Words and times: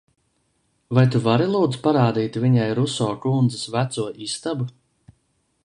Vai 0.99 1.03
tu 1.15 1.19
vari 1.27 1.45
lūdzu 1.55 1.81
parādīt 1.83 2.39
viņai 2.45 2.65
Ruso 2.81 3.11
kundzes 3.27 3.69
veco 3.77 4.07
istabu? 4.31 4.69